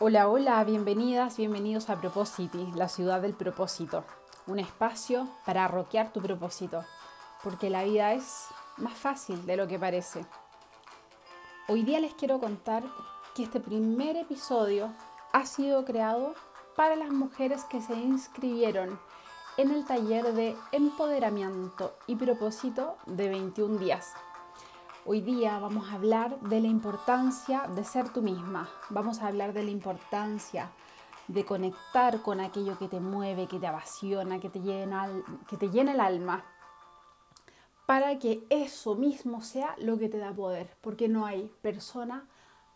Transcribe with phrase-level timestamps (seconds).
[0.00, 4.02] Hola, hola, bienvenidas, bienvenidos a Propositi, la ciudad del propósito.
[4.48, 6.84] Un espacio para arroquear tu propósito,
[7.44, 10.26] porque la vida es más fácil de lo que parece.
[11.68, 12.82] Hoy día les quiero contar
[13.36, 14.92] que este primer episodio
[15.32, 16.34] ha sido creado
[16.74, 18.98] para las mujeres que se inscribieron
[19.56, 24.12] en el taller de empoderamiento y propósito de 21 días.
[25.06, 28.70] Hoy día vamos a hablar de la importancia de ser tú misma.
[28.88, 30.70] Vamos a hablar de la importancia
[31.28, 35.10] de conectar con aquello que te mueve, que te apasiona, que te llena,
[35.46, 36.42] que te llena el alma,
[37.84, 42.26] para que eso mismo sea lo que te da poder, porque no hay persona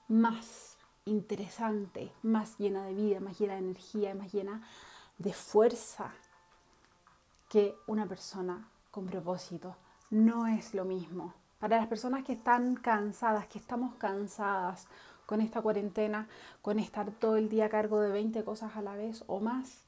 [0.07, 4.69] más interesante, más llena de vida, más llena de energía, más llena
[5.17, 6.13] de fuerza
[7.49, 9.77] que una persona con propósito.
[10.11, 11.33] No es lo mismo.
[11.59, 14.87] Para las personas que están cansadas, que estamos cansadas
[15.27, 16.29] con esta cuarentena,
[16.63, 19.83] con estar todo el día a cargo de 20 cosas a la vez o más,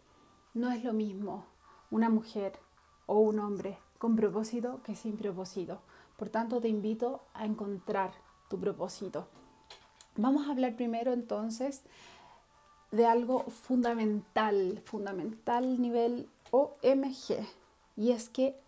[0.52, 1.46] no es lo mismo
[1.92, 2.58] una mujer
[3.06, 5.80] o un hombre con propósito que sin propósito.
[6.16, 8.10] Por tanto, te invito a encontrar
[8.48, 9.28] tu propósito.
[10.16, 11.82] Vamos a hablar primero entonces
[12.90, 17.46] de algo fundamental, fundamental nivel OMG,
[17.96, 18.60] y es que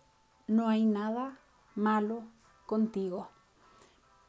[0.47, 1.37] no hay nada
[1.75, 2.23] malo
[2.65, 3.29] contigo.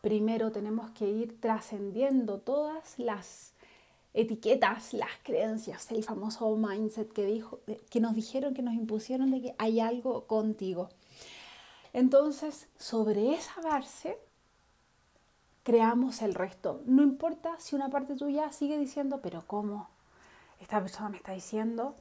[0.00, 3.54] Primero tenemos que ir trascendiendo todas las
[4.12, 9.40] etiquetas, las creencias, el famoso mindset que, dijo, que nos dijeron, que nos impusieron de
[9.40, 10.88] que hay algo contigo.
[11.92, 14.18] Entonces, sobre esa base,
[15.62, 16.82] creamos el resto.
[16.86, 19.88] No importa si una parte tuya sigue diciendo, pero ¿cómo?
[20.60, 21.94] Esta persona me está diciendo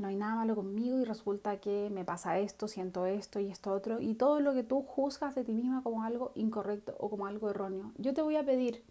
[0.00, 3.72] no hay nada malo conmigo y resulta que me pasa esto, siento esto y esto
[3.72, 7.26] otro, y todo lo que tú juzgas de ti misma como algo incorrecto o como
[7.26, 7.92] algo erróneo.
[7.98, 8.84] Yo te voy a pedir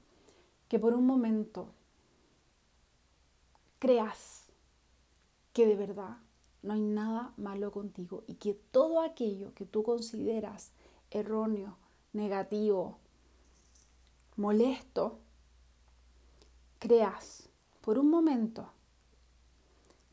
[0.68, 1.70] que por un momento
[3.80, 4.48] creas
[5.54, 6.17] que de verdad
[6.64, 10.72] no hay nada malo contigo y que todo aquello que tú consideras
[11.12, 11.78] erróneo,
[12.14, 12.98] negativo,
[14.36, 15.20] molesto,
[16.80, 17.50] creas
[17.82, 18.70] por un momento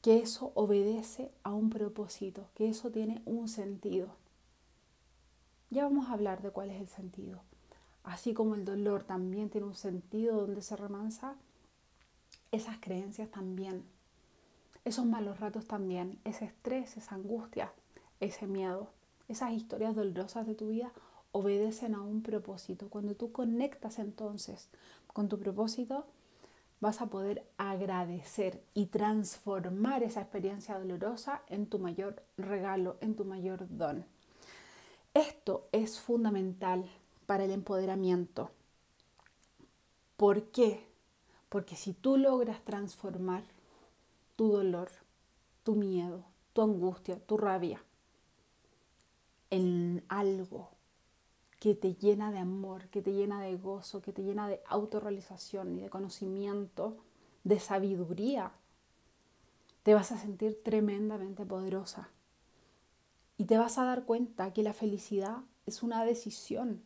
[0.05, 4.09] que eso obedece a un propósito, que eso tiene un sentido.
[5.71, 7.41] Ya vamos a hablar de cuál es el sentido.
[8.03, 11.37] Así como el dolor también tiene un sentido donde se remansa,
[12.53, 13.83] esas creencias también,
[14.85, 17.73] esos malos ratos también, ese estrés, esa angustia,
[18.21, 18.91] ese miedo,
[19.29, 20.93] esas historias dolorosas de tu vida
[21.33, 22.91] obedecen a un propósito.
[22.91, 24.69] Cuando tú conectas entonces
[25.07, 26.05] con tu propósito,
[26.85, 33.25] vas a poder agradecer y transformar esa experiencia dolorosa en tu mayor regalo, en tu
[33.25, 34.05] mayor don.
[35.15, 36.85] Esto es fundamental
[37.25, 38.51] para el empoderamiento.
[40.19, 40.87] ¿Por qué?
[41.49, 43.45] Porque si tú logras transformar
[44.37, 44.91] tu dolor,
[45.63, 46.23] tu miedo,
[46.53, 47.83] tu angustia, tu rabia
[49.49, 50.69] en algo
[51.65, 55.73] que te llena de amor, que te llena de gozo, que te llena de autorrealización
[55.73, 56.99] y de conocimiento,
[57.43, 58.53] de sabiduría,
[59.83, 62.11] te vas a sentir tremendamente poderosa.
[63.39, 66.83] Y te vas a dar cuenta que la felicidad es una decisión.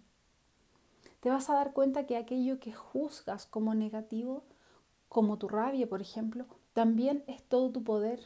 [1.18, 4.44] Te vas a dar cuenta que aquello que juzgas como negativo,
[5.08, 8.20] como tu rabia, por ejemplo, también es todo tu poder.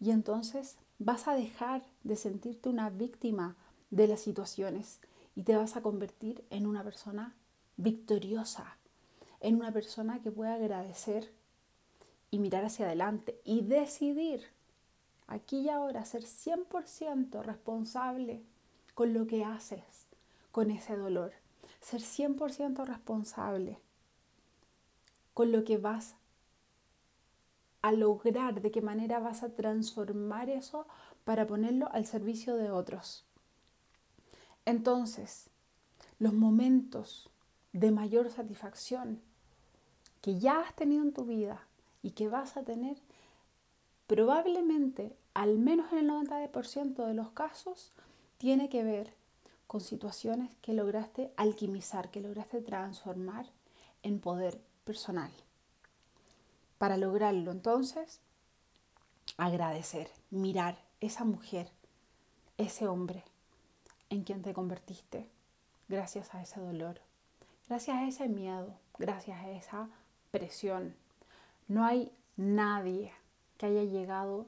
[0.00, 3.56] Y entonces vas a dejar de sentirte una víctima
[3.90, 5.00] de las situaciones
[5.34, 7.34] y te vas a convertir en una persona
[7.76, 8.76] victoriosa,
[9.40, 11.32] en una persona que puede agradecer
[12.30, 14.42] y mirar hacia adelante y decidir
[15.26, 18.42] aquí y ahora ser 100% responsable
[18.94, 20.06] con lo que haces,
[20.52, 21.32] con ese dolor,
[21.80, 23.78] ser 100% responsable
[25.32, 26.14] con lo que vas
[27.82, 30.86] a lograr, de qué manera vas a transformar eso
[31.24, 33.26] para ponerlo al servicio de otros.
[34.66, 35.50] Entonces,
[36.18, 37.28] los momentos
[37.72, 39.20] de mayor satisfacción
[40.22, 41.66] que ya has tenido en tu vida
[42.02, 42.96] y que vas a tener,
[44.06, 47.92] probablemente, al menos en el 90% de los casos,
[48.38, 49.12] tiene que ver
[49.66, 53.46] con situaciones que lograste alquimizar, que lograste transformar
[54.02, 55.32] en poder personal.
[56.78, 58.20] Para lograrlo, entonces,
[59.36, 61.70] agradecer, mirar esa mujer,
[62.56, 63.24] ese hombre,
[64.10, 65.28] en quien te convertiste
[65.88, 67.00] gracias a ese dolor,
[67.68, 69.88] gracias a ese miedo, gracias a esa
[70.30, 70.94] presión.
[71.68, 73.12] No hay nadie
[73.56, 74.46] que haya llegado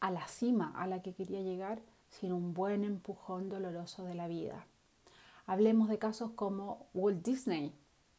[0.00, 4.28] a la cima a la que quería llegar sin un buen empujón doloroso de la
[4.28, 4.66] vida.
[5.46, 7.72] Hablemos de casos como Walt Disney,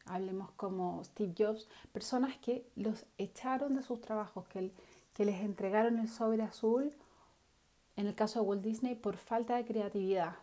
[0.06, 4.70] hablemos como Steve Jobs, personas que los echaron de sus trabajos, que,
[5.14, 6.92] que les entregaron el sobre azul,
[7.96, 10.36] en el caso de Walt Disney, por falta de creatividad.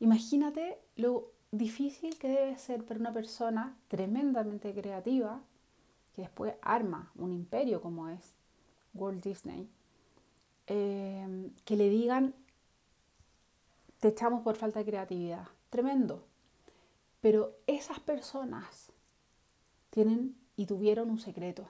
[0.00, 5.40] Imagínate lo difícil que debe ser para una persona tremendamente creativa,
[6.14, 8.34] que después arma un imperio como es
[8.92, 9.68] Walt Disney,
[10.66, 12.34] eh, que le digan,
[14.00, 15.48] te echamos por falta de creatividad.
[15.70, 16.24] Tremendo.
[17.20, 18.92] Pero esas personas
[19.90, 21.66] tienen y tuvieron un secreto.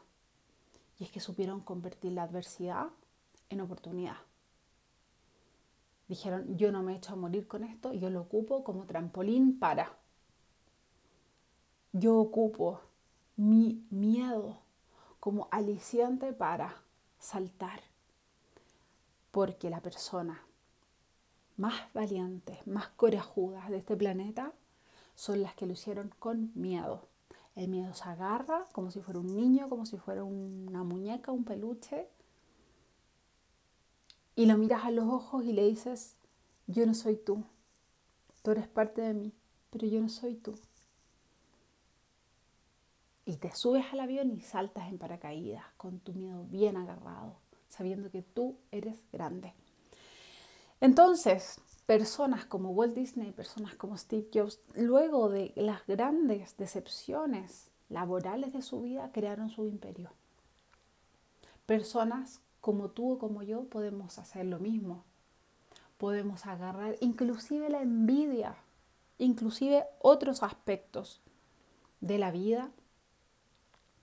[0.98, 2.88] Y es que supieron convertir la adversidad
[3.48, 4.16] en oportunidad.
[6.08, 9.58] Dijeron, yo no me he hecho a morir con esto, yo lo ocupo como trampolín
[9.58, 9.96] para.
[11.92, 12.80] Yo ocupo
[13.36, 14.58] mi miedo
[15.20, 16.82] como aliciente para
[17.18, 17.80] saltar.
[19.30, 20.42] Porque la persona
[21.56, 24.52] más valiente, más corajuda de este planeta
[25.14, 27.08] son las que lo hicieron con miedo.
[27.54, 31.44] El miedo se agarra como si fuera un niño, como si fuera una muñeca, un
[31.44, 32.08] peluche.
[34.36, 36.16] Y lo miras a los ojos y le dices,
[36.66, 37.44] yo no soy tú.
[38.42, 39.32] Tú eres parte de mí,
[39.70, 40.58] pero yo no soy tú.
[43.26, 47.36] Y te subes al avión y saltas en paracaídas con tu miedo bien agarrado,
[47.68, 49.54] sabiendo que tú eres grande.
[50.80, 58.52] Entonces, personas como Walt Disney, personas como Steve Jobs, luego de las grandes decepciones laborales
[58.52, 60.10] de su vida, crearon su imperio.
[61.64, 65.04] Personas como tú o como yo podemos hacer lo mismo.
[65.98, 68.56] Podemos agarrar inclusive la envidia,
[69.18, 71.20] inclusive otros aspectos
[72.00, 72.72] de la vida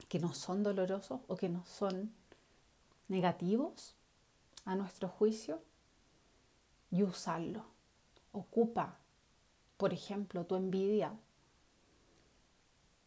[0.10, 2.14] que no son dolorosos o que no son
[3.08, 3.96] negativos
[4.64, 5.64] a nuestro juicio
[6.92, 7.66] y usarlo.
[8.32, 9.00] Ocupa,
[9.78, 11.18] por ejemplo, tu envidia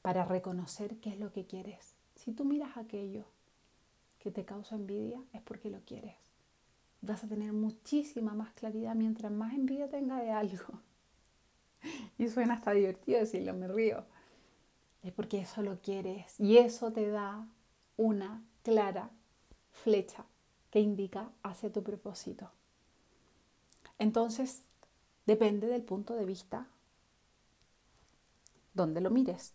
[0.03, 1.95] para reconocer qué es lo que quieres.
[2.17, 3.25] Si tú miras aquello
[4.25, 6.17] que te causa envidia, es porque lo quieres.
[7.03, 10.81] Vas a tener muchísima más claridad mientras más envidia tenga de algo.
[12.17, 14.06] Y suena hasta divertido decirlo, me río.
[15.03, 17.47] Es porque eso lo quieres y eso te da
[17.99, 19.11] una clara
[19.71, 20.25] flecha
[20.70, 22.50] que indica hacia tu propósito.
[23.99, 24.62] Entonces,
[25.27, 26.67] depende del punto de vista
[28.73, 29.53] donde lo mires.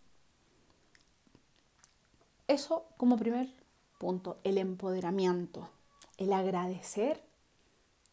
[2.47, 3.58] Eso como primer
[3.99, 5.69] punto, el empoderamiento,
[6.17, 7.21] el agradecer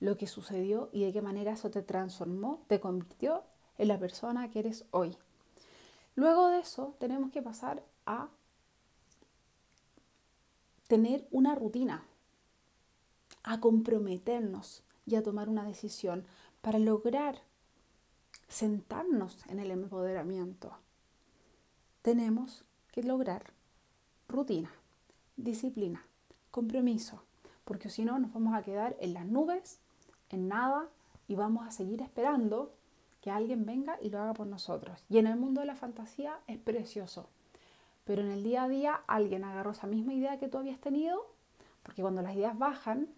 [0.01, 3.45] lo que sucedió y de qué manera eso te transformó, te convirtió
[3.79, 5.17] en la persona que eres hoy.
[6.15, 8.29] Luego de eso tenemos que pasar a
[10.89, 12.05] tener una rutina,
[13.43, 16.27] a comprometernos y a tomar una decisión
[16.61, 17.41] para lograr
[18.49, 20.77] sentarnos en el empoderamiento.
[22.03, 23.53] Tenemos que lograr
[24.29, 24.71] rutina,
[25.37, 26.05] disciplina,
[26.51, 27.23] compromiso,
[27.65, 29.81] porque si no nos vamos a quedar en las nubes,
[30.31, 30.89] en nada,
[31.29, 32.73] y vamos a seguir esperando
[33.21, 35.05] que alguien venga y lo haga por nosotros.
[35.09, 37.29] Y en el mundo de la fantasía es precioso,
[38.05, 41.27] pero en el día a día alguien agarró esa misma idea que tú habías tenido,
[41.83, 43.09] porque cuando las ideas bajan,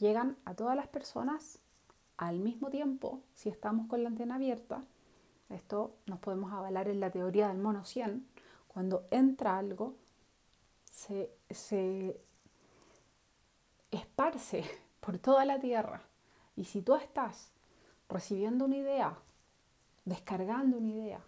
[0.00, 1.58] llegan a todas las personas
[2.16, 4.82] al mismo tiempo, si estamos con la antena abierta,
[5.48, 8.26] esto nos podemos avalar en la teoría del mono 100,
[8.68, 9.94] cuando entra algo,
[10.92, 12.20] se, se
[13.90, 14.64] esparce
[15.00, 16.02] por toda la Tierra.
[16.54, 17.50] Y si tú estás
[18.08, 19.18] recibiendo una idea,
[20.04, 21.20] descargando una idea,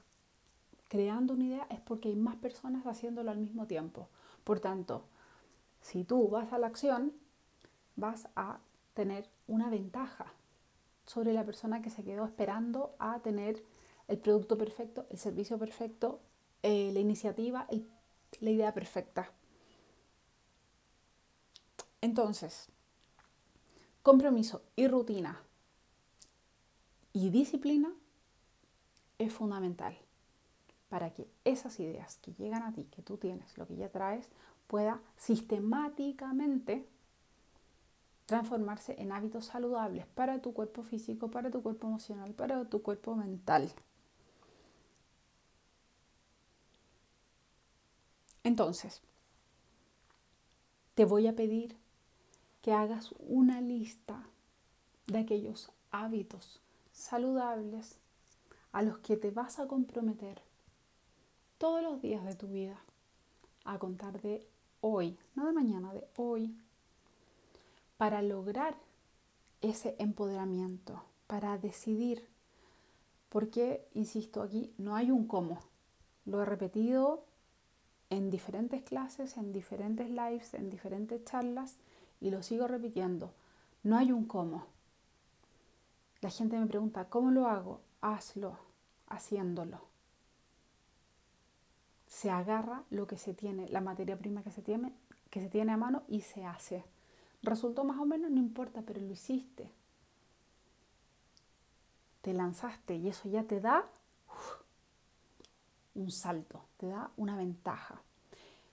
[0.88, 4.09] creando una idea, es porque hay más personas haciéndolo al mismo tiempo.
[4.44, 5.04] Por tanto,
[5.80, 7.12] si tú vas a la acción,
[7.97, 8.59] vas a
[8.92, 10.26] tener una ventaja
[11.06, 13.62] sobre la persona que se quedó esperando a tener
[14.09, 16.21] el producto perfecto, el servicio perfecto,
[16.62, 17.66] eh, la iniciativa,
[18.40, 19.30] la idea perfecta.
[22.04, 22.68] Entonces,
[24.02, 25.40] compromiso y rutina
[27.14, 27.90] y disciplina
[29.18, 29.96] es fundamental
[30.90, 34.28] para que esas ideas que llegan a ti, que tú tienes, lo que ya traes,
[34.66, 36.87] pueda sistemáticamente
[38.26, 43.16] transformarse en hábitos saludables para tu cuerpo físico, para tu cuerpo emocional, para tu cuerpo
[43.16, 43.73] mental.
[48.42, 49.00] Entonces,
[50.94, 51.82] te voy a pedir
[52.64, 54.26] que hagas una lista
[55.06, 57.99] de aquellos hábitos saludables
[58.73, 60.40] a los que te vas a comprometer
[61.59, 62.80] todos los días de tu vida
[63.66, 64.49] a contar de
[64.80, 66.56] hoy, no de mañana, de hoy,
[67.99, 68.78] para lograr
[69.61, 72.26] ese empoderamiento, para decidir.
[73.28, 75.59] Porque, insisto, aquí no hay un cómo,
[76.25, 77.26] lo he repetido
[78.09, 81.76] en diferentes clases, en diferentes lives, en diferentes charlas
[82.24, 83.34] y lo sigo repitiendo.
[83.82, 84.64] No hay un cómo.
[86.22, 87.82] La gente me pregunta, ¿cómo lo hago?
[88.00, 88.56] Hazlo,
[89.08, 89.82] haciéndolo.
[92.06, 94.94] Se agarra lo que se tiene, la materia prima que se tiene,
[95.28, 96.82] que se tiene a mano y se hace.
[97.42, 99.70] Resultó más o menos, no importa, pero lo hiciste.
[102.22, 103.86] Te lanzaste y eso ya te da
[105.94, 108.00] un salto, te da una ventaja.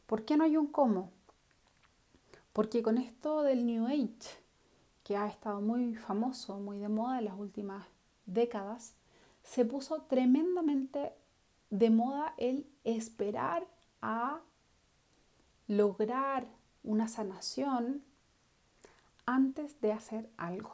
[0.06, 1.12] ¿Por qué no hay un cómo?
[2.54, 4.42] Porque con esto del New Age,
[5.04, 7.86] que ha estado muy famoso, muy de moda en las últimas
[8.26, 8.96] décadas,
[9.44, 11.14] se puso tremendamente
[11.70, 13.68] de moda el esperar
[14.02, 14.42] a
[15.68, 16.48] lograr
[16.84, 18.04] una sanación
[19.26, 20.72] antes de hacer algo.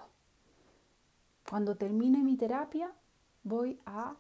[1.48, 2.92] Cuando termine mi terapia,
[3.44, 4.16] voy a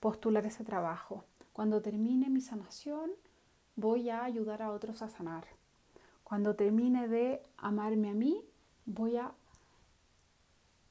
[0.00, 1.24] postular ese trabajo.
[1.52, 3.10] Cuando termine mi sanación,
[3.74, 5.57] voy a ayudar a otros a sanar.
[6.28, 8.44] Cuando termine de amarme a mí,
[8.84, 9.32] voy a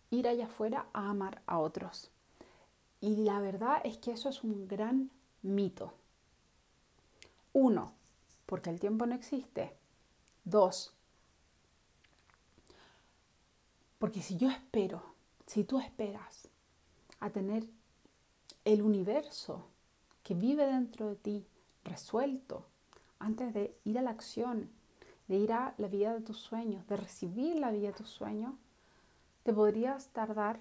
[0.10, 2.10] ir allá afuera a amar a otros.
[3.02, 5.12] Y la verdad es que eso es un gran
[5.44, 5.94] mito.
[7.54, 7.94] Uno,
[8.48, 9.78] porque el tiempo no existe.
[10.44, 10.98] Dos,
[14.00, 15.04] porque si yo espero,
[15.46, 16.48] si tú esperas
[17.20, 17.68] a tener
[18.66, 19.68] el universo
[20.24, 21.46] que vive dentro de ti
[21.84, 22.66] resuelto
[23.20, 24.72] antes de ir a la acción,
[25.28, 28.54] de ir a la vida de tus sueños, de recibir la vida de tus sueños,
[29.44, 30.60] te podrías tardar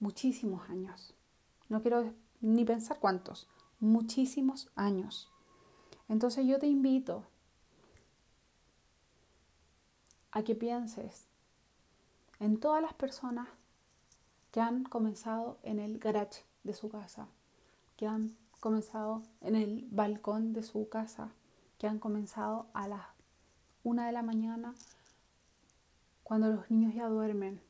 [0.00, 1.14] muchísimos años.
[1.68, 3.48] No quiero ni pensar cuántos,
[3.80, 5.30] muchísimos años.
[6.08, 7.24] Entonces yo te invito
[10.32, 11.26] a que pienses
[12.38, 13.48] en todas las personas
[14.52, 17.28] que han comenzado en el garage de su casa,
[17.96, 21.30] que han comenzado en el balcón de su casa,
[21.78, 23.02] que han comenzado a las
[23.86, 24.74] una de la mañana
[26.24, 27.60] cuando los niños ya duermen.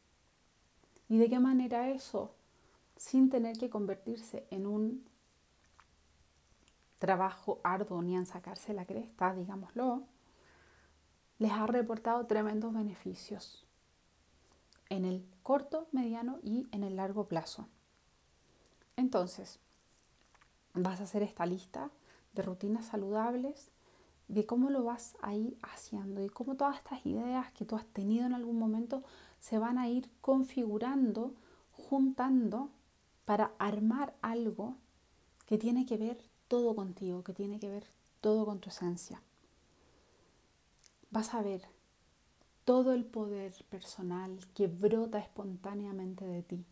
[1.09, 2.35] ¿Y de qué manera eso,
[2.97, 5.05] sin tener que convertirse en un
[6.99, 10.05] trabajo arduo ni en sacarse la cresta, digámoslo,
[11.39, 13.67] les ha reportado tremendos beneficios
[14.89, 17.69] en el corto, mediano y en el largo plazo.
[18.97, 19.61] Entonces,
[20.73, 21.91] vas a hacer esta lista
[22.33, 23.71] de rutinas saludables,
[24.29, 27.87] de cómo lo vas a ir haciendo y cómo todas estas ideas que tú has
[27.87, 29.05] tenido en algún momento
[29.39, 31.35] se van a ir configurando,
[31.73, 32.71] juntando
[33.25, 34.77] para armar algo
[35.47, 36.19] que tiene que ver
[36.49, 37.85] todo contigo, que tiene que ver
[38.21, 39.23] todo con tu esencia.
[41.11, 41.63] Vas a ver
[42.65, 46.67] todo el poder personal que brota espontáneamente de ti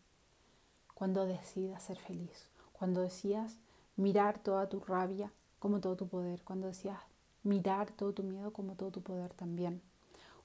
[0.94, 3.58] cuando decidas ser feliz, cuando decías
[3.96, 6.98] mirar toda tu rabia como todo tu poder, cuando decías
[7.44, 9.80] mirar todo tu miedo como todo tu poder también.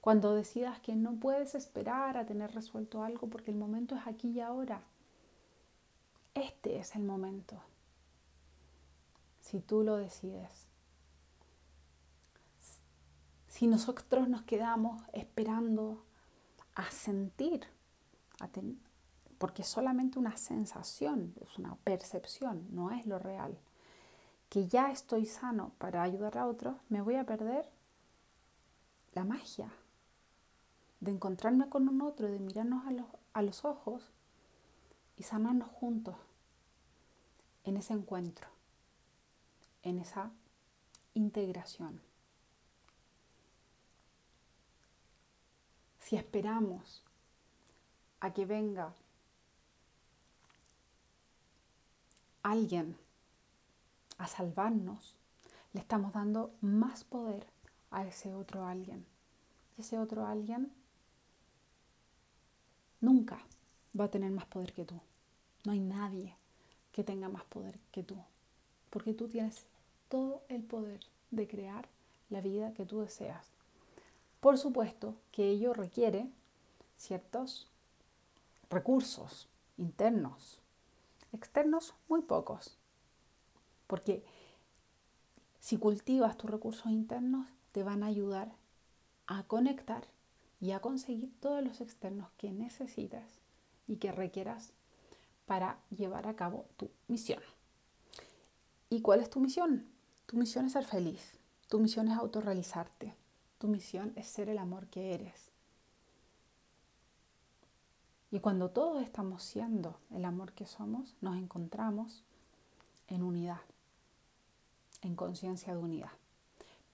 [0.02, 4.30] Cuando decidas que no puedes esperar a tener resuelto algo porque el momento es aquí
[4.30, 4.82] y ahora.
[6.36, 7.62] Este es el momento.
[9.42, 10.68] Si tú lo decides.
[13.48, 16.04] Si nosotros nos quedamos esperando
[16.76, 17.68] a sentir,
[19.38, 23.58] porque solamente una sensación, es una percepción, no es lo real,
[24.50, 27.70] que ya estoy sano para ayudar a otros, me voy a perder
[29.14, 29.72] la magia
[31.00, 34.12] de encontrarme con un otro, de mirarnos a los, a los ojos
[35.18, 36.16] y sanarnos juntos
[37.64, 38.48] en ese encuentro,
[39.84, 40.32] en esa
[41.14, 42.02] integración.
[46.10, 47.04] si esperamos
[48.20, 48.96] a que venga
[52.42, 52.98] alguien
[54.20, 55.16] a salvarnos,
[55.74, 57.48] le estamos dando más poder
[57.90, 59.06] a ese otro alguien.
[59.78, 60.72] Y ese otro alguien
[63.02, 63.40] nunca
[64.00, 65.00] va a tener más poder que tú.
[65.66, 66.36] No hay nadie
[66.92, 68.18] que tenga más poder que tú.
[68.90, 69.66] Porque tú tienes
[70.10, 71.00] todo el poder
[71.32, 71.88] de crear
[72.30, 73.48] la vida que tú deseas.
[74.42, 76.30] Por supuesto que ello requiere
[76.98, 77.70] ciertos
[78.70, 79.48] recursos
[79.78, 80.60] internos,
[81.32, 82.79] externos muy pocos,
[83.90, 84.24] porque
[85.60, 88.54] si cultivas tus recursos internos te van a ayudar
[89.26, 90.06] a conectar
[90.62, 93.26] y a conseguir todos los externos que necesitas
[93.88, 94.74] y que requieras
[95.48, 97.42] para llevar a cabo tu misión.
[98.92, 99.88] ¿Y cuál es tu misión?
[100.28, 103.16] Tu misión es ser feliz, tu misión es autorrealizarte,
[103.58, 105.50] tu misión es ser el amor que eres.
[108.30, 112.24] Y cuando todos estamos siendo el amor que somos, nos encontramos
[113.08, 113.62] en unidad,
[115.02, 116.12] en conciencia de unidad.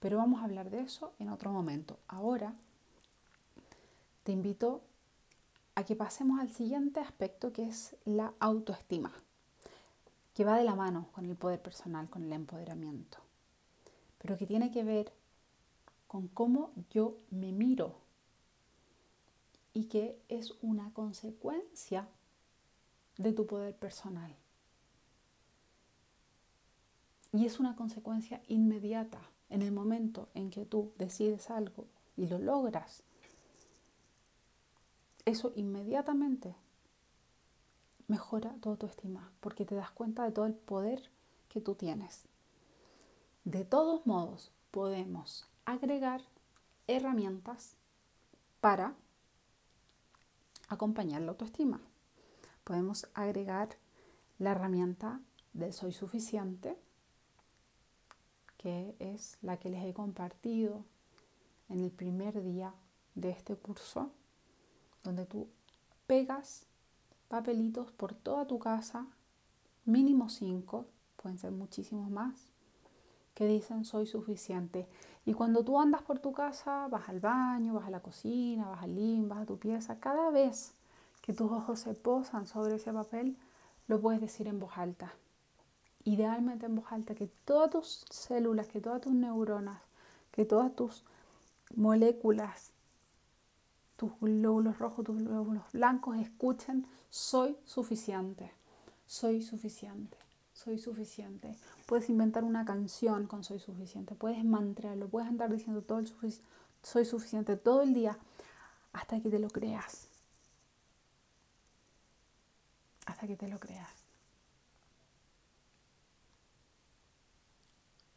[0.00, 1.98] Pero vamos a hablar de eso en otro momento.
[2.08, 2.54] Ahora
[4.24, 4.82] te invito
[5.74, 9.12] a que pasemos al siguiente aspecto que es la autoestima,
[10.34, 13.18] que va de la mano con el poder personal, con el empoderamiento,
[14.18, 15.12] pero que tiene que ver
[16.06, 17.96] con cómo yo me miro
[19.74, 22.08] y que es una consecuencia
[23.18, 24.34] de tu poder personal.
[27.36, 31.84] Y es una consecuencia inmediata en el momento en que tú decides algo
[32.16, 33.02] y lo logras.
[35.26, 36.54] Eso inmediatamente
[38.08, 41.10] mejora tu autoestima porque te das cuenta de todo el poder
[41.50, 42.24] que tú tienes.
[43.44, 46.22] De todos modos, podemos agregar
[46.86, 47.76] herramientas
[48.62, 48.94] para
[50.68, 51.82] acompañar la autoestima.
[52.64, 53.76] Podemos agregar
[54.38, 55.20] la herramienta
[55.52, 56.78] del soy suficiente,
[58.66, 60.84] que es la que les he compartido
[61.68, 62.74] en el primer día
[63.14, 64.10] de este curso,
[65.04, 65.46] donde tú
[66.08, 66.66] pegas
[67.28, 69.06] papelitos por toda tu casa,
[69.84, 72.48] mínimo cinco, pueden ser muchísimos más,
[73.34, 74.88] que dicen soy suficiente.
[75.24, 78.82] Y cuando tú andas por tu casa, vas al baño, vas a la cocina, vas
[78.82, 80.74] al living, vas a tu pieza, cada vez
[81.22, 83.36] que tus ojos se posan sobre ese papel,
[83.86, 85.14] lo puedes decir en voz alta.
[86.06, 89.82] Idealmente en voz alta, que todas tus células, que todas tus neuronas,
[90.32, 91.04] que todas tus
[91.74, 92.70] moléculas,
[93.98, 98.50] tus glóbulos rojos, tus glóbulos blancos escuchen, soy suficiente,
[99.06, 100.16] soy suficiente
[100.56, 101.54] soy suficiente.
[101.84, 104.14] Puedes inventar una canción con soy suficiente.
[104.14, 105.06] Puedes mantrarlo.
[105.08, 106.02] Puedes andar diciendo todo
[106.82, 108.18] soy suficiente todo el día
[108.92, 110.08] hasta que te lo creas.
[113.04, 113.95] Hasta que te lo creas.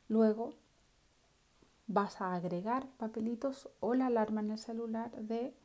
[0.09, 0.53] Luego
[1.87, 5.55] vas a agregar papelitos o la alarma en el celular de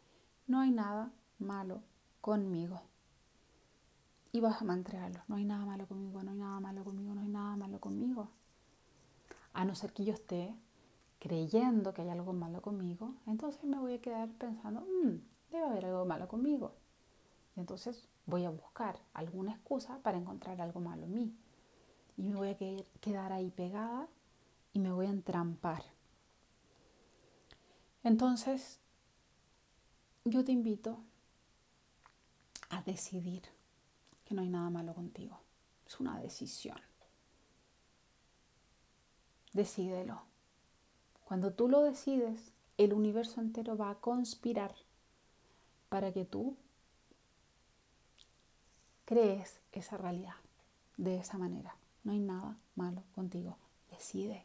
[0.47, 1.83] no hay nada malo
[2.21, 2.83] conmigo
[4.33, 5.21] y vas a mantrearlo.
[5.29, 8.29] No hay nada malo conmigo, no hay nada malo conmigo, no hay nada malo conmigo.
[9.55, 10.55] A no ser que yo esté
[11.21, 15.87] creyendo que hay algo malo conmigo, entonces me voy a quedar pensando, mmm, debe haber
[15.87, 16.75] algo malo conmigo.
[17.57, 21.37] Y entonces voy a buscar alguna excusa para encontrar algo malo en mí.
[22.17, 22.57] Y me voy a
[23.01, 24.09] quedar ahí pegada
[24.75, 25.83] y me voy a entrampar.
[28.03, 28.81] Entonces,
[30.27, 30.99] yo te invito
[32.69, 33.43] a decidir
[34.27, 35.41] que no hay nada malo contigo.
[35.87, 36.79] Es una decisión.
[39.53, 40.23] Decídelo.
[41.25, 44.75] Cuando tú lo decides, el universo entero va a conspirar
[45.89, 46.57] para que tú
[49.05, 50.35] crees esa realidad
[50.97, 51.77] de esa manera.
[52.03, 53.57] No hay nada malo contigo.
[53.91, 54.45] Decide.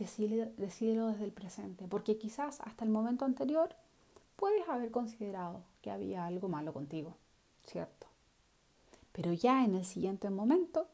[0.00, 3.76] Decídelo desde el presente, porque quizás hasta el momento anterior
[4.36, 7.14] puedes haber considerado que había algo malo contigo,
[7.66, 8.06] ¿cierto?
[9.12, 10.88] Pero ya en el siguiente momento,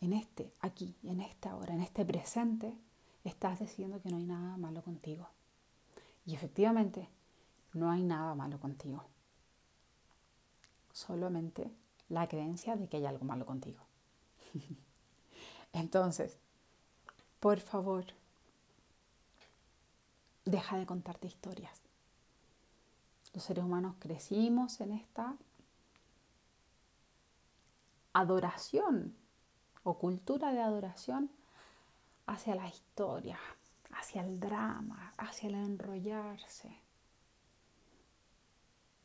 [0.00, 2.76] en este, aquí, en esta hora, en este presente,
[3.22, 5.28] estás diciendo que no hay nada malo contigo.
[6.26, 7.08] Y efectivamente,
[7.72, 9.04] no hay nada malo contigo.
[10.92, 11.70] Solamente
[12.08, 13.80] la creencia de que hay algo malo contigo.
[15.72, 16.38] Entonces,
[17.44, 18.06] por favor,
[20.46, 21.78] deja de contarte historias.
[23.34, 25.36] Los seres humanos crecimos en esta
[28.14, 29.14] adoración
[29.82, 31.28] o cultura de adoración
[32.26, 33.38] hacia la historia,
[33.90, 36.74] hacia el drama, hacia el enrollarse.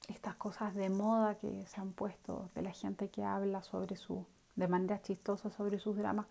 [0.07, 4.25] Estas cosas de moda que se han puesto de la gente que habla sobre su,
[4.55, 6.27] de manera chistosa sobre sus dramas,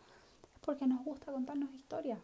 [0.68, 2.18] porque nos gusta contarnos historias.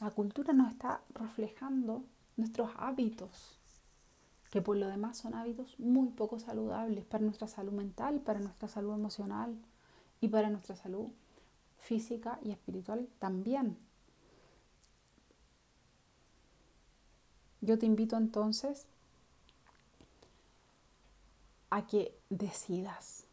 [0.00, 2.02] La cultura nos está reflejando
[2.38, 3.58] nuestros hábitos,
[4.50, 8.68] que por lo demás son hábitos muy poco saludables para nuestra salud mental, para nuestra
[8.68, 9.54] salud emocional
[10.22, 11.08] y para nuestra salud
[11.78, 13.76] física y espiritual también.
[17.60, 18.86] Yo te invito entonces
[21.68, 23.26] a que decidas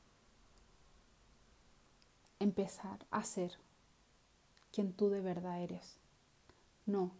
[2.39, 3.58] empezar a ser
[4.71, 5.97] quien tú de verdad eres,
[6.86, 7.12] no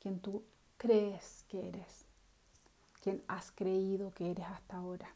[0.00, 0.42] quien tú
[0.76, 2.06] crees que eres.
[3.02, 5.14] Quien has creído que eres hasta ahora.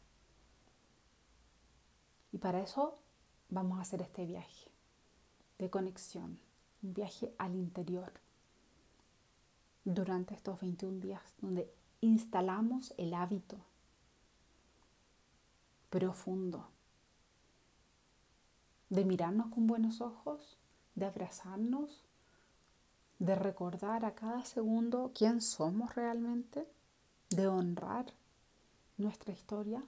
[2.31, 2.97] Y para eso
[3.49, 4.69] vamos a hacer este viaje
[5.59, 6.39] de conexión,
[6.83, 8.11] un viaje al interior.
[9.83, 13.57] Durante estos 21 días, donde instalamos el hábito
[18.89, 20.57] de mirarnos con buenos ojos,
[20.95, 22.03] de abrazarnos,
[23.19, 26.67] de recordar a cada segundo quién somos realmente,
[27.29, 28.13] de honrar
[28.97, 29.83] nuestra historia,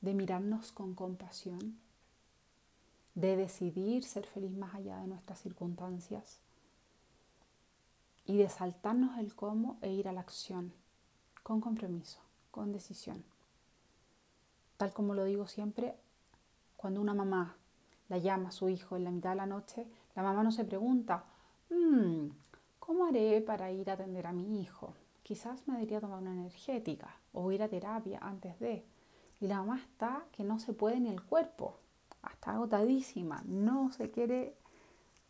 [0.00, 1.78] de mirarnos con compasión,
[3.14, 6.38] de decidir ser feliz más allá de nuestras circunstancias
[8.26, 10.72] y de saltarnos el cómo e ir a la acción,
[11.42, 13.24] con compromiso, con decisión.
[14.76, 15.96] Tal como lo digo siempre,
[16.76, 17.56] cuando una mamá
[18.08, 20.64] la llama a su hijo en la mitad de la noche, la mamá no se
[20.64, 21.24] pregunta,
[21.70, 22.28] mm,
[22.78, 24.94] ¿cómo haré para ir a atender a mi hijo?
[25.22, 28.84] Quizás me debería tomar una energética o ir a terapia antes de.
[29.40, 31.78] Y la mamá está que no se puede ni el cuerpo,
[32.32, 34.54] está agotadísima, no se quiere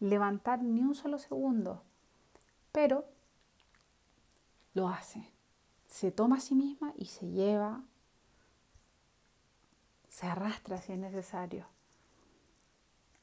[0.01, 1.83] levantar ni un solo segundo,
[2.73, 3.05] pero
[4.75, 5.25] lo hace.
[5.89, 7.83] Se toma a sí misma y se lleva,
[10.11, 11.65] se arrastra si es necesario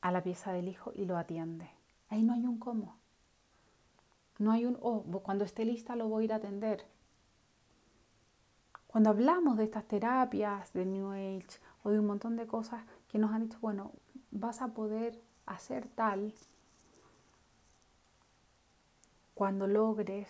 [0.03, 1.69] a la pieza del hijo y lo atiende.
[2.09, 2.97] Ahí no hay un cómo.
[4.37, 6.85] No hay un, oh, cuando esté lista lo voy a ir a atender.
[8.85, 13.17] Cuando hablamos de estas terapias, de New Age o de un montón de cosas que
[13.17, 13.93] nos han dicho, bueno,
[14.29, 16.33] vas a poder hacer tal
[19.33, 20.27] cuando logres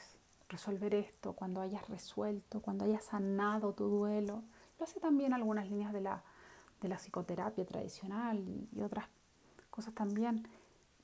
[0.50, 4.44] resolver esto, cuando hayas resuelto, cuando hayas sanado tu duelo.
[4.78, 6.22] Lo hace también algunas líneas de la,
[6.80, 9.08] de la psicoterapia tradicional y, y otras
[9.74, 10.48] cosas también,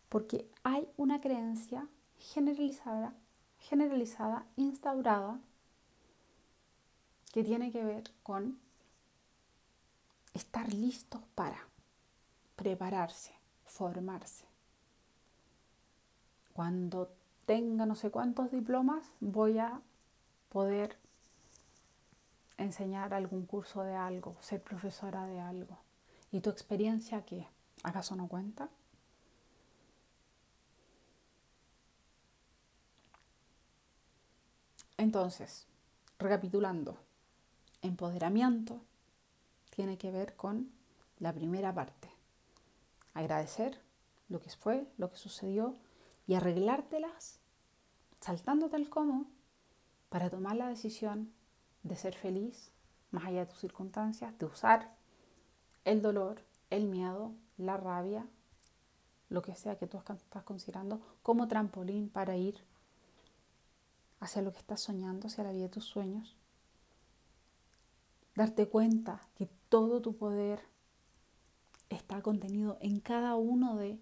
[0.09, 1.87] porque hay una creencia
[2.19, 3.15] generalizada,
[3.57, 5.39] generalizada, instaurada,
[7.33, 8.59] que tiene que ver con
[10.35, 11.67] estar listos para
[12.55, 13.33] prepararse,
[13.65, 14.45] formarse.
[16.53, 17.11] Cuando
[17.47, 19.81] tenga no sé cuántos diplomas, voy a
[20.49, 20.95] poder
[22.57, 25.79] enseñar algún curso de algo, ser profesora de algo.
[26.31, 27.47] ¿Y tu experiencia qué?
[27.83, 28.69] ¿Acaso no cuenta?
[34.97, 35.65] Entonces,
[36.17, 36.97] recapitulando,
[37.81, 38.81] empoderamiento
[39.69, 40.71] tiene que ver con
[41.19, 42.09] la primera parte.
[43.13, 43.79] Agradecer
[44.27, 45.75] lo que fue, lo que sucedió
[46.27, 47.39] y arreglártelas
[48.19, 49.25] saltándote el cómo
[50.09, 51.31] para tomar la decisión
[51.83, 52.71] de ser feliz
[53.11, 54.95] más allá de tus circunstancias, de usar
[55.85, 58.27] el dolor, el miedo, la rabia,
[59.29, 62.63] lo que sea que tú estás considerando como trampolín para ir
[64.19, 66.35] hacia lo que estás soñando, hacia la vida de tus sueños.
[68.35, 70.61] Darte cuenta que todo tu poder
[71.89, 73.99] está contenido en cada una de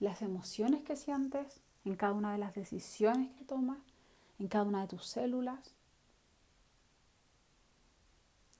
[0.00, 3.78] las emociones que sientes, en cada una de las decisiones que tomas,
[4.38, 5.74] en cada una de tus células.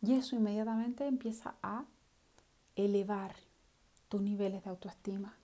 [0.01, 1.85] Y eso inmediatamente empieza a
[2.77, 3.35] elevar
[4.09, 5.35] tus niveles de autoestima.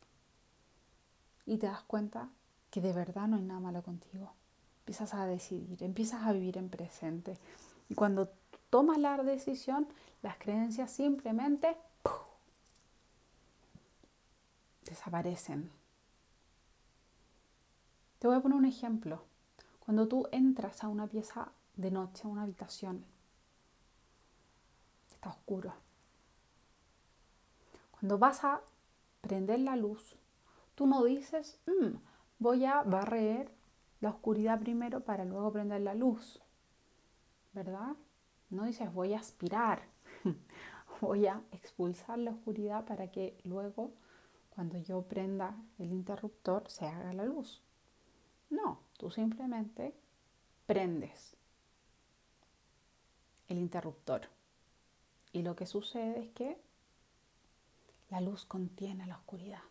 [1.46, 2.30] Y te das cuenta
[2.70, 4.32] que de verdad no hay nada malo contigo.
[4.80, 7.38] Empiezas a decidir, empiezas a vivir en presente.
[7.88, 8.30] Y cuando
[8.70, 9.86] tomas la decisión,
[10.22, 11.76] las creencias simplemente
[14.84, 15.70] desaparecen.
[18.18, 19.22] Te voy a poner un ejemplo.
[19.80, 23.04] Cuando tú entras a una pieza de noche, a una habitación,
[25.12, 25.83] está oscuro.
[28.04, 28.60] Cuando vas a
[29.22, 30.14] prender la luz,
[30.74, 31.96] tú no dices, mm,
[32.38, 33.50] voy a barrer
[34.02, 36.38] la oscuridad primero para luego prender la luz,
[37.54, 37.96] ¿verdad?
[38.50, 39.84] No dices, voy a aspirar,
[41.00, 43.94] voy a expulsar la oscuridad para que luego,
[44.50, 47.62] cuando yo prenda el interruptor, se haga la luz.
[48.50, 49.94] No, tú simplemente
[50.66, 51.38] prendes
[53.48, 54.28] el interruptor.
[55.32, 56.63] Y lo que sucede es que
[58.14, 59.64] la luz contiene la oscuridad.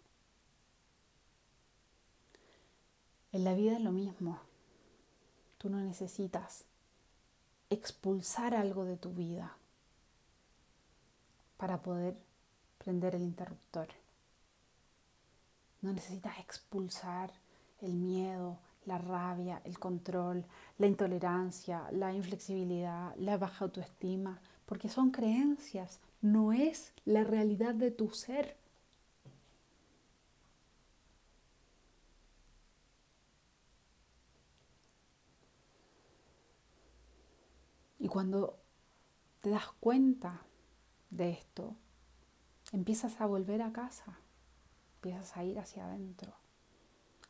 [3.32, 4.38] En la vida es lo mismo.
[5.58, 6.65] Tú no necesitas
[7.69, 9.56] expulsar algo de tu vida
[11.56, 12.17] para poder
[12.79, 13.88] prender el interruptor.
[15.82, 17.32] No necesitas expulsar
[17.79, 20.43] el miedo, la rabia, el control,
[20.79, 27.92] la intolerancia, la inflexibilidad, la baja autoestima, porque son creencias, no es la realidad de
[27.92, 28.56] tu ser.
[38.00, 38.58] Y cuando
[39.42, 40.46] te das cuenta
[41.10, 41.76] de esto,
[42.72, 44.18] empiezas a volver a casa,
[44.96, 46.34] empiezas a ir hacia adentro,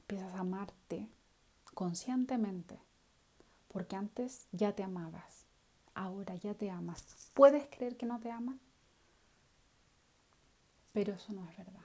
[0.01, 1.09] empiezas a amarte
[1.73, 2.79] conscientemente,
[3.69, 5.47] porque antes ya te amabas,
[5.95, 7.31] ahora ya te amas.
[7.33, 8.72] ¿Puedes creer que no te amas?
[10.93, 11.81] Pero eso no es verdad.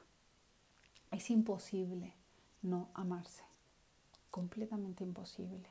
[1.11, 2.15] Es imposible
[2.63, 3.43] no amarse.
[4.31, 5.69] Completamente imposible.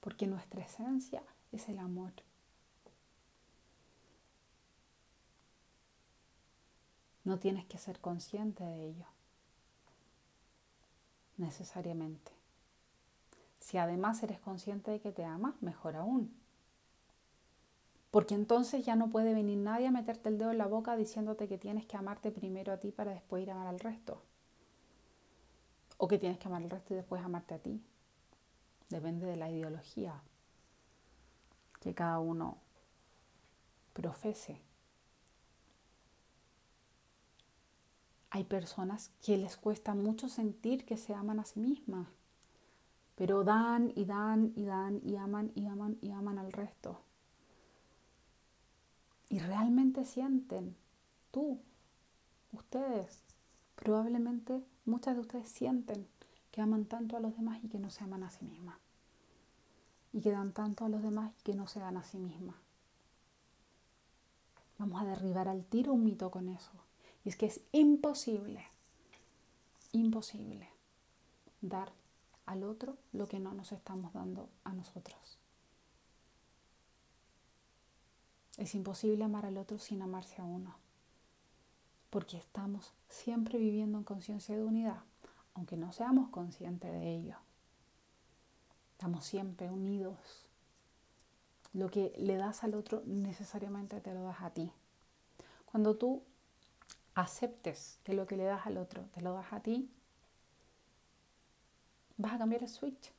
[0.00, 2.12] Porque nuestra esencia es el amor.
[7.24, 9.06] No tienes que ser consciente de ello.
[11.38, 12.32] Necesariamente.
[13.60, 16.43] Si además eres consciente de que te amas, mejor aún.
[18.14, 21.48] Porque entonces ya no puede venir nadie a meterte el dedo en la boca diciéndote
[21.48, 24.22] que tienes que amarte primero a ti para después ir a amar al resto.
[25.96, 27.82] O que tienes que amar al resto y después amarte a ti.
[28.88, 30.22] Depende de la ideología
[31.80, 32.58] que cada uno
[33.92, 34.62] profese.
[38.30, 42.06] Hay personas que les cuesta mucho sentir que se aman a sí mismas,
[43.16, 47.00] pero dan y dan y dan y aman y aman y aman al resto.
[49.28, 50.76] Y realmente sienten,
[51.30, 51.58] tú,
[52.52, 53.18] ustedes,
[53.74, 56.06] probablemente muchas de ustedes sienten
[56.50, 58.78] que aman tanto a los demás y que no se aman a sí mismas.
[60.12, 62.54] Y que dan tanto a los demás y que no se dan a sí mismas.
[64.78, 66.70] Vamos a derribar al tiro un mito con eso.
[67.24, 68.64] Y es que es imposible,
[69.92, 70.68] imposible
[71.60, 71.90] dar
[72.46, 75.38] al otro lo que no nos estamos dando a nosotros.
[78.56, 80.76] Es imposible amar al otro sin amarse a uno,
[82.10, 85.02] porque estamos siempre viviendo en conciencia de unidad,
[85.54, 87.36] aunque no seamos conscientes de ello.
[88.92, 90.16] Estamos siempre unidos.
[91.72, 94.70] Lo que le das al otro necesariamente te lo das a ti.
[95.66, 96.22] Cuando tú
[97.16, 99.90] aceptes que lo que le das al otro te lo das a ti,
[102.16, 103.12] vas a cambiar el switch.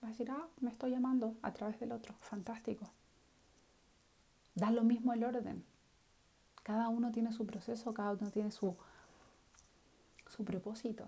[0.00, 2.14] Vas a decir, ah, me estoy llamando a través del otro.
[2.18, 2.90] Fantástico.
[4.56, 5.62] Da lo mismo el orden.
[6.62, 8.74] Cada uno tiene su proceso, cada uno tiene su,
[10.28, 11.04] su propósito.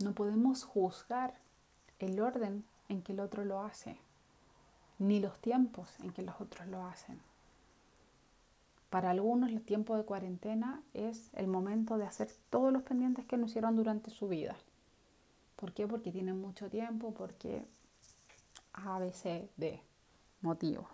[0.00, 1.34] No podemos juzgar
[1.98, 3.96] el orden en que el otro lo hace,
[4.98, 7.18] ni los tiempos en que los otros lo hacen.
[8.90, 13.38] Para algunos el tiempo de cuarentena es el momento de hacer todos los pendientes que
[13.38, 14.54] no hicieron durante su vida.
[15.56, 15.88] ¿Por qué?
[15.88, 17.64] Porque tienen mucho tiempo, porque
[18.74, 19.82] A, B, C, D
[20.44, 20.86] motivos.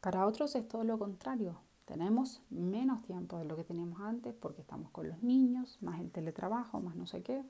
[0.00, 1.58] Para otros es todo lo contrario.
[1.84, 6.10] Tenemos menos tiempo de lo que teníamos antes porque estamos con los niños, más el
[6.12, 7.42] teletrabajo, más no sé qué.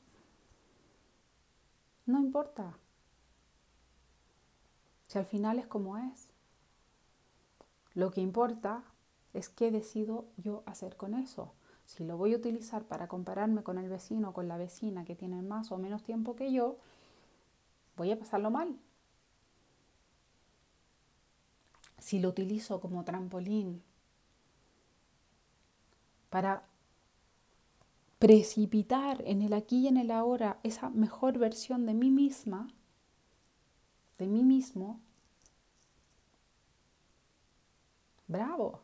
[2.06, 2.78] No importa.
[5.06, 6.30] Si al final es como es.
[7.94, 8.82] Lo que importa
[9.34, 11.52] es qué decido yo hacer con eso.
[11.84, 15.16] Si lo voy a utilizar para compararme con el vecino o con la vecina que
[15.16, 16.78] tiene más o menos tiempo que yo,
[17.96, 18.78] voy a pasarlo mal.
[22.00, 23.82] Si lo utilizo como trampolín
[26.28, 26.64] para
[28.18, 32.68] precipitar en el aquí y en el ahora esa mejor versión de mí misma,
[34.18, 35.00] de mí mismo,
[38.30, 38.80] Bravo.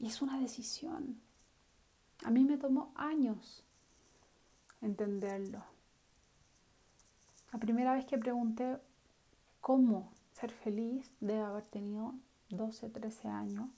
[0.00, 1.20] Y es una decisión.
[2.24, 3.62] A mí me tomó años
[4.82, 5.62] entenderlo.
[7.52, 8.76] La primera vez que pregunté
[9.60, 10.12] cómo
[10.44, 12.12] ser feliz, debe haber tenido
[12.50, 13.70] 12, 13 años.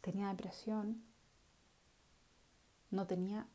[0.00, 1.02] Tenía depresión.
[2.90, 3.46] No tenía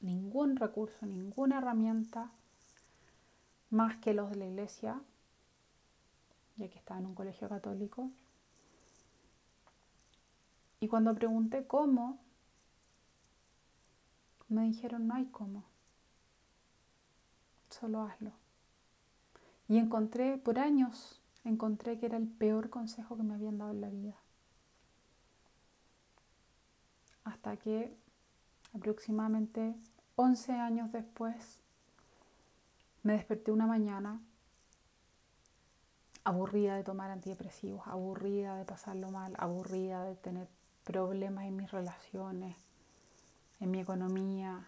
[0.00, 2.30] ningún recurso, ninguna herramienta
[3.70, 5.00] más que los de la iglesia
[6.56, 8.10] ya que estaba en un colegio católico.
[10.78, 12.18] Y cuando pregunté cómo,
[14.48, 15.64] me dijeron no hay cómo,
[17.70, 18.39] solo hazlo.
[19.70, 23.80] Y encontré, por años, encontré que era el peor consejo que me habían dado en
[23.80, 24.16] la vida.
[27.22, 27.96] Hasta que
[28.74, 29.76] aproximadamente
[30.16, 31.60] 11 años después
[33.04, 34.20] me desperté una mañana
[36.24, 40.48] aburrida de tomar antidepresivos, aburrida de pasarlo mal, aburrida de tener
[40.82, 42.56] problemas en mis relaciones,
[43.60, 44.66] en mi economía,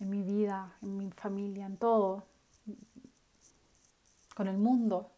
[0.00, 2.33] en mi vida, en mi familia, en todo,
[4.34, 5.10] con el mundo.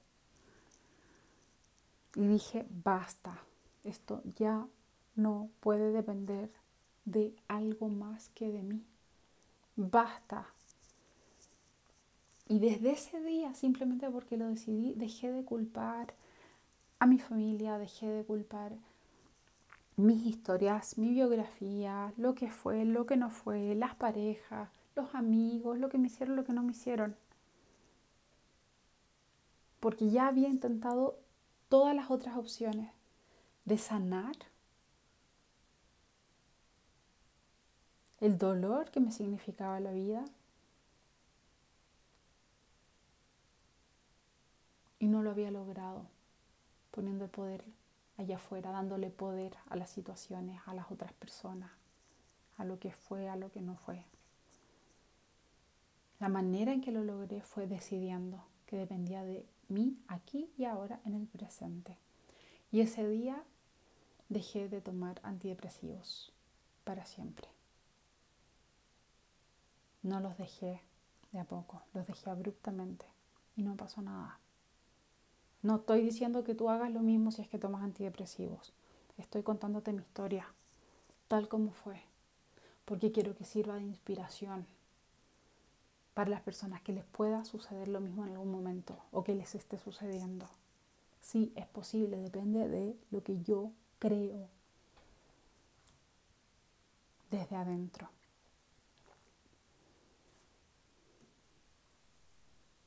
[2.14, 3.42] Y dije, basta,
[3.85, 4.66] esto ya
[5.14, 6.50] no puede depender
[7.05, 8.85] de algo más que de mí.
[9.76, 10.46] Basta,
[12.48, 16.14] y desde ese día, simplemente porque lo decidí, dejé de culpar
[17.00, 18.72] a mi familia, dejé de culpar
[19.96, 25.79] mis historias, mi biografía, lo que fue, lo que no fue, las parejas, los amigos,
[25.79, 27.16] lo que me hicieron, lo que no me hicieron.
[29.87, 31.16] Porque ya había intentado
[31.68, 32.90] todas las otras opciones
[33.66, 34.35] de sanar
[38.18, 40.25] el dolor que me significaba la vida
[44.99, 46.09] y no lo había logrado
[46.90, 47.64] poniendo el poder
[48.18, 51.70] allá afuera, dándole poder a las situaciones, a las otras personas,
[52.57, 54.03] a lo que fue, a lo que no fue.
[56.18, 61.00] La manera en que lo logré fue decidiendo que dependía de mí aquí y ahora
[61.05, 61.96] en el presente.
[62.70, 63.42] Y ese día
[64.29, 66.33] dejé de tomar antidepresivos
[66.85, 67.48] para siempre.
[70.02, 70.81] No los dejé
[71.33, 73.07] de a poco, los dejé abruptamente
[73.57, 74.38] y no pasó nada.
[75.62, 78.72] No estoy diciendo que tú hagas lo mismo si es que tomas antidepresivos.
[79.18, 80.46] Estoy contándote mi historia,
[81.29, 82.02] tal como fue,
[82.85, 84.66] porque quiero que sirva de inspiración
[86.16, 89.55] para las personas que les pueda suceder lo mismo en algún momento o que les
[89.55, 90.48] esté sucediendo.
[91.20, 94.48] Sí, es posible, depende de lo que yo creo
[97.31, 98.09] desde adentro.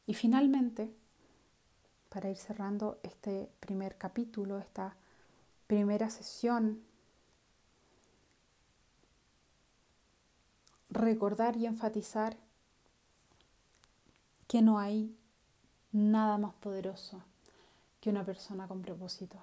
[0.07, 0.91] Y finalmente,
[2.09, 4.95] para ir cerrando este primer capítulo, esta
[5.67, 6.81] primera sesión,
[10.89, 12.48] recordar y enfatizar
[14.49, 15.15] que no hay
[15.91, 17.21] nada más poderoso
[18.01, 19.37] que una persona con propósito.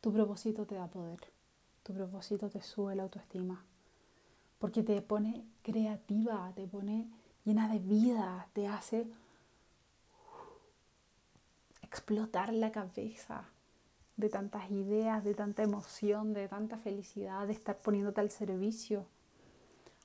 [0.00, 1.18] Tu propósito te da poder,
[1.82, 3.64] tu propósito te sube la autoestima,
[4.60, 7.10] porque te pone creativa, te pone
[7.44, 9.08] llena de vida, te hace
[11.82, 13.48] explotar la cabeza
[14.16, 19.04] de tantas ideas, de tanta emoción, de tanta felicidad, de estar poniéndote al servicio.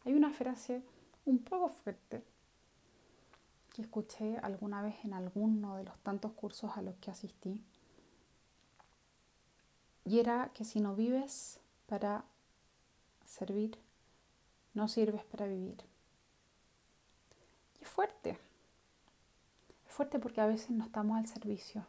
[0.06, 0.82] Hay una frase
[1.24, 2.31] un poco fuerte
[3.74, 7.64] que escuché alguna vez en alguno de los tantos cursos a los que asistí.
[10.06, 12.26] Y era que si no vives para
[13.26, 13.78] servir,
[14.74, 15.84] no sirves para vivir.
[17.80, 18.40] Y es fuerte
[19.92, 21.86] fuerte porque a veces no estamos al servicio.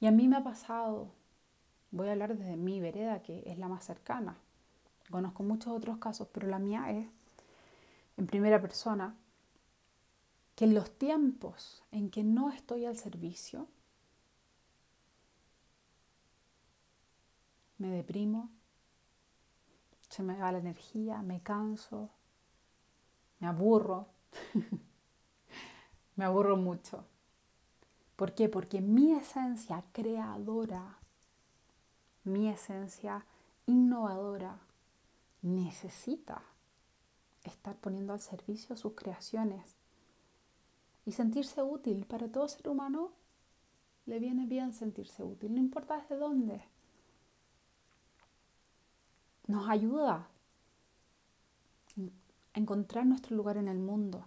[0.00, 1.08] Y a mí me ha pasado,
[1.90, 4.36] voy a hablar desde mi vereda, que es la más cercana.
[5.10, 7.06] Conozco muchos otros casos, pero la mía es
[8.16, 9.14] en primera persona,
[10.56, 13.68] que en los tiempos en que no estoy al servicio,
[17.76, 18.48] me deprimo,
[20.08, 22.08] se me va la energía, me canso,
[23.38, 24.08] me aburro,
[26.16, 27.04] me aburro mucho.
[28.16, 28.48] ¿Por qué?
[28.48, 30.96] Porque mi esencia creadora,
[32.24, 33.26] mi esencia
[33.66, 34.58] innovadora,
[35.42, 36.42] necesita
[37.44, 39.76] estar poniendo al servicio sus creaciones
[41.06, 42.04] y sentirse útil.
[42.04, 43.12] Para todo ser humano
[44.04, 46.62] le viene bien sentirse útil, no importa desde dónde.
[49.46, 50.28] Nos ayuda
[52.52, 54.26] a encontrar nuestro lugar en el mundo.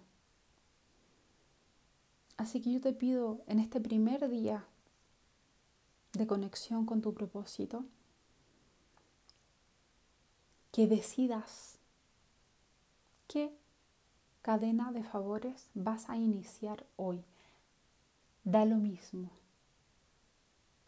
[2.38, 4.64] Así que yo te pido en este primer día
[6.12, 7.84] de conexión con tu propósito,
[10.72, 11.78] que decidas
[13.28, 13.59] qué
[14.42, 17.24] cadena de favores vas a iniciar hoy.
[18.44, 19.30] Da lo mismo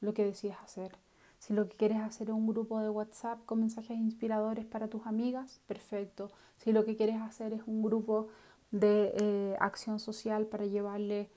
[0.00, 0.96] lo que decidas hacer.
[1.38, 5.06] Si lo que quieres hacer es un grupo de WhatsApp con mensajes inspiradores para tus
[5.06, 6.30] amigas, perfecto.
[6.58, 8.28] Si lo que quieres hacer es un grupo
[8.70, 11.30] de eh, acción social para llevarle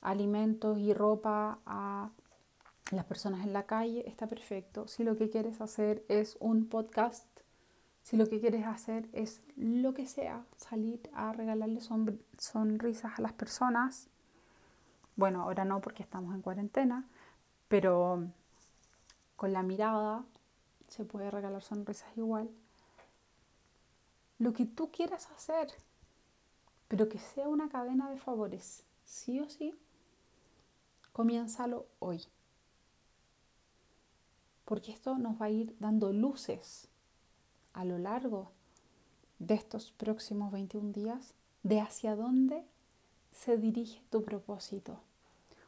[0.00, 2.10] alimentos y ropa a
[2.90, 4.88] las personas en la calle, está perfecto.
[4.88, 7.26] Si lo que quieres hacer es un podcast,
[8.04, 13.32] si lo que quieres hacer es lo que sea, salir a regalarle sonrisas a las
[13.32, 14.08] personas,
[15.16, 17.08] bueno, ahora no porque estamos en cuarentena,
[17.66, 18.28] pero
[19.36, 20.22] con la mirada
[20.88, 22.50] se puede regalar sonrisas igual.
[24.38, 25.68] Lo que tú quieras hacer,
[26.88, 29.74] pero que sea una cadena de favores, sí o sí,
[31.14, 32.22] comiénzalo hoy.
[34.66, 36.90] Porque esto nos va a ir dando luces
[37.74, 38.50] a lo largo
[39.38, 42.64] de estos próximos 21 días de hacia dónde
[43.32, 45.00] se dirige tu propósito.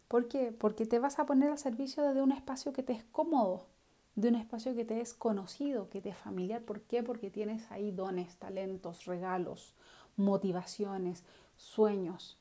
[0.08, 0.52] ¿Por qué?
[0.52, 3.66] Porque te vas a poner al servicio de un espacio que te es cómodo,
[4.14, 6.62] de un espacio que te es conocido, que te es familiar.
[6.62, 7.02] ¿Por qué?
[7.02, 9.74] Porque tienes ahí dones, talentos, regalos,
[10.16, 11.24] motivaciones,
[11.56, 12.38] sueños.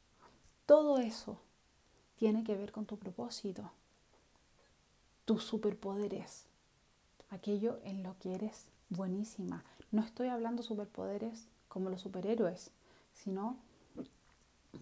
[0.68, 1.39] Todo eso
[2.18, 3.72] tiene que ver con tu propósito,
[5.26, 6.45] tus superpoderes,
[7.30, 9.64] aquello en lo que eres buenísima.
[9.92, 12.72] No estoy hablando superpoderes como los superhéroes,
[13.14, 13.58] sino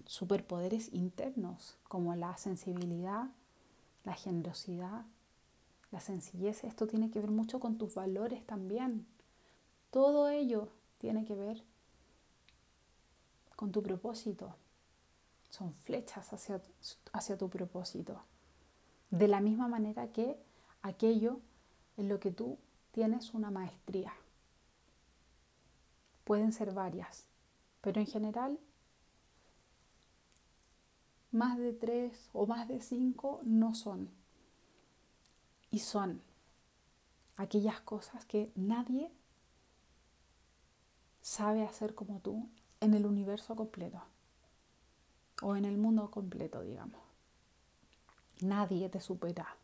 [0.06, 3.30] superpoderes internos como la sensibilidad,
[4.04, 5.06] la generosidad,
[5.91, 6.64] la sencillez.
[6.64, 9.06] Esto tiene que ver mucho con tus valores también.
[9.91, 11.64] Todo ello tiene que ver
[13.56, 14.56] con tu propósito.
[15.49, 16.62] Son flechas hacia,
[17.12, 18.22] hacia tu propósito.
[19.12, 20.38] De la misma manera que
[20.82, 21.39] aquello
[21.97, 22.58] en lo que tú
[22.94, 24.14] tienes una maestría.
[26.24, 27.26] Pueden ser varias,
[27.82, 28.58] pero en general
[31.32, 34.10] más de tres o más de cinco no son.
[35.72, 36.22] Y son
[37.36, 39.12] aquellas cosas que nadie
[41.22, 42.48] sabe hacer como tú
[42.80, 44.04] en el universo completo
[45.41, 47.02] o en el mundo completo, digamos.
[48.41, 49.58] Nadie te supera.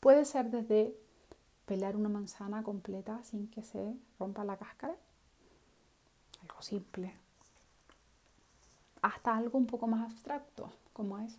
[0.00, 0.96] Puede ser desde
[1.72, 4.94] pelar una manzana completa sin que se rompa la cáscara,
[6.42, 7.14] algo simple,
[9.00, 11.34] hasta algo un poco más abstracto, como es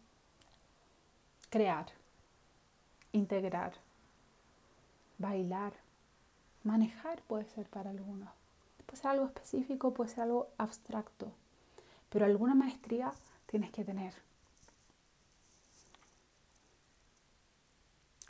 [1.52, 1.86] crear,
[3.12, 3.74] integrar,
[5.20, 5.74] bailar,
[6.64, 8.30] manejar puede ser para algunos.
[8.88, 11.32] Puede ser algo específico, puede ser algo abstracto,
[12.10, 13.14] pero alguna maestría
[13.46, 14.16] tienes que tener.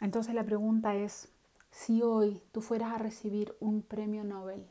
[0.02, 1.30] Entonces la pregunta es,
[1.74, 4.70] si hoy tú fueras a recibir un premio Nobel,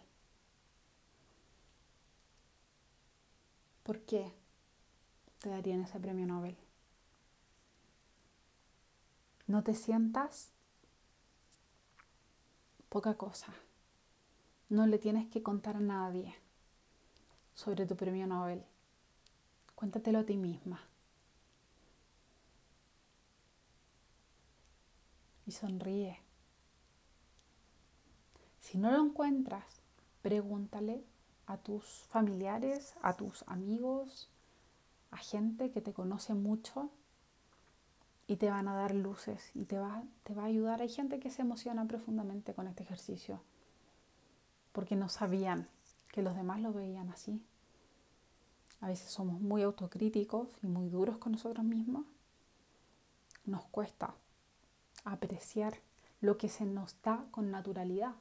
[3.83, 4.33] ¿por qué
[5.41, 6.57] te darían ese premio Nobel?
[9.49, 10.53] No te sientas
[12.89, 13.53] poca cosa.
[14.69, 16.33] No le tienes que contar a nadie
[17.55, 18.65] sobre tu premio Nobel.
[19.75, 20.81] Cuéntatelo a ti misma.
[25.45, 26.32] Y sonríe.
[28.73, 29.67] Si no lo encuentras,
[30.23, 31.05] pregúntale
[31.45, 34.31] a tus familiares, a tus amigos,
[35.11, 36.89] a gente que te conoce mucho
[38.27, 40.81] y te van a dar luces y te va, te va a ayudar.
[40.81, 43.43] Hay gente que se emociona profundamente con este ejercicio
[44.73, 45.69] porque no sabían
[46.11, 47.43] que los demás lo veían así.
[48.81, 52.07] A veces somos muy autocríticos y muy duros con nosotros mismos.
[53.45, 54.15] Nos cuesta
[55.05, 55.75] apreciar
[56.23, 58.15] lo que se nos da con naturalidad,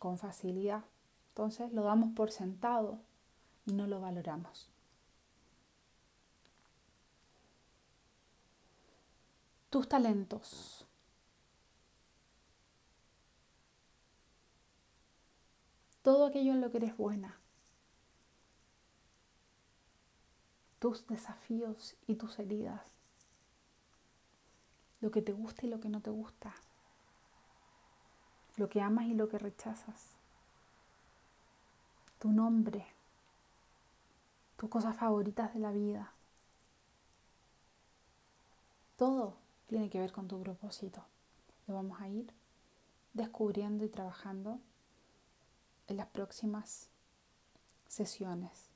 [0.00, 0.82] con facilidad.
[1.28, 2.98] Entonces lo damos por sentado
[3.66, 4.68] y no lo valoramos.
[9.68, 10.86] Tus talentos.
[16.02, 17.38] Todo aquello en lo que eres buena.
[20.78, 22.80] Tus desafíos y tus heridas.
[25.02, 26.54] Lo que te gusta y lo que no te gusta
[28.60, 30.10] lo que amas y lo que rechazas,
[32.18, 32.86] tu nombre,
[34.58, 36.12] tus cosas favoritas de la vida.
[38.98, 39.34] Todo
[39.66, 41.02] tiene que ver con tu propósito.
[41.68, 42.34] Lo vamos a ir
[43.14, 44.60] descubriendo y trabajando
[45.88, 46.90] en las próximas
[47.88, 48.68] sesiones.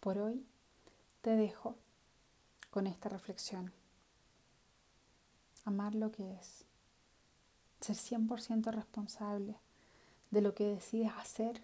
[0.00, 0.44] Por hoy
[1.22, 1.74] te dejo
[2.70, 3.72] con esta reflexión.
[5.64, 6.66] Amar lo que es
[7.84, 9.58] ser 100% responsable
[10.30, 11.62] de lo que decides hacer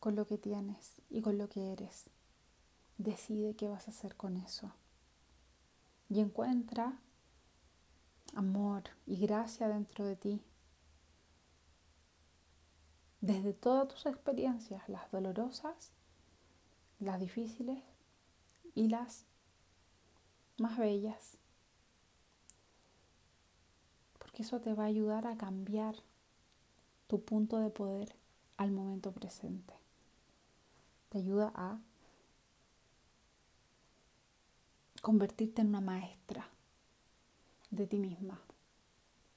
[0.00, 2.04] con lo que tienes y con lo que eres.
[2.98, 4.72] Decide qué vas a hacer con eso.
[6.08, 7.00] Y encuentra
[8.34, 10.42] amor y gracia dentro de ti.
[13.22, 15.90] Desde todas tus experiencias, las dolorosas,
[17.00, 17.82] las difíciles
[18.74, 19.24] y las
[20.58, 21.38] más bellas
[24.36, 25.96] que eso te va a ayudar a cambiar
[27.06, 28.14] tu punto de poder
[28.58, 29.72] al momento presente.
[31.08, 31.78] Te ayuda a
[35.00, 36.50] convertirte en una maestra
[37.70, 38.38] de ti misma,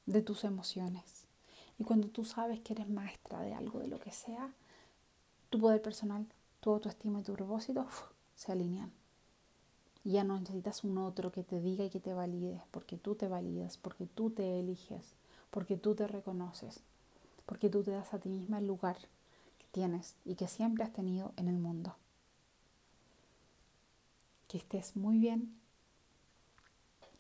[0.06, 1.28] de tus emociones.
[1.78, 4.54] Y cuando tú sabes que eres maestra de algo, de lo que sea,
[5.50, 6.28] tu poder personal,
[6.60, 7.88] tu autoestima y tu propósito
[8.36, 8.99] se alinean.
[10.04, 13.28] Ya no necesitas un otro que te diga y que te valide, porque tú te
[13.28, 15.14] validas, porque tú te eliges,
[15.52, 16.82] porque tú te reconoces,
[17.46, 18.98] porque tú te das a ti misma el lugar
[19.58, 21.96] que tienes y que siempre has tenido en el mundo.
[24.48, 25.60] Que estés muy bien.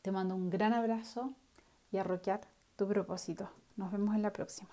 [0.01, 1.34] Te mando un gran abrazo
[1.91, 2.03] y a
[2.75, 3.49] tu propósito.
[3.75, 4.69] Nos vemos en la próxima.